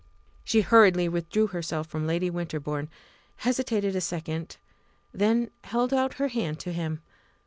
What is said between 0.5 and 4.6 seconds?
hurriedly withdrew herself from Lady Winterbourne, hesitated a second,